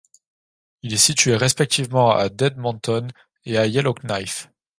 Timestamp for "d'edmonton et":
2.29-3.55